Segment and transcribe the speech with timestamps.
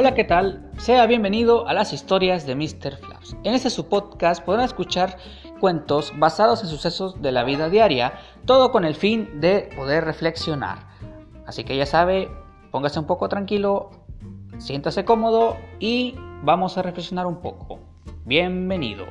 [0.00, 0.70] Hola, ¿qué tal?
[0.78, 2.98] Sea bienvenido a las historias de Mr.
[2.98, 3.36] Flaps.
[3.42, 5.18] En este su podcast podrán escuchar
[5.58, 8.12] cuentos basados en sucesos de la vida diaria,
[8.44, 10.86] todo con el fin de poder reflexionar.
[11.46, 12.30] Así que ya sabe,
[12.70, 13.90] póngase un poco tranquilo,
[14.58, 17.80] siéntase cómodo y vamos a reflexionar un poco.
[18.24, 19.04] Bienvenido.